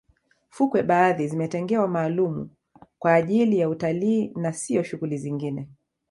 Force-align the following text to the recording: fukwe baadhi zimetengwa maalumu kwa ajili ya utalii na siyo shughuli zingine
fukwe 0.49 0.83
baadhi 0.83 1.27
zimetengwa 1.27 1.87
maalumu 1.87 2.49
kwa 2.99 3.13
ajili 3.13 3.59
ya 3.59 3.69
utalii 3.69 4.27
na 4.35 4.53
siyo 4.53 4.83
shughuli 4.83 5.17
zingine 5.17 5.67